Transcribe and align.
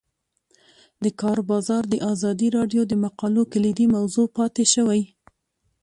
د 1.03 1.05
کار 1.21 1.37
بازار 1.49 1.83
د 1.89 1.95
ازادي 2.11 2.47
راډیو 2.57 2.81
د 2.87 2.93
مقالو 3.05 3.41
کلیدي 3.53 3.85
موضوع 3.95 4.27
پاتې 4.37 4.63
شوی. 4.73 5.01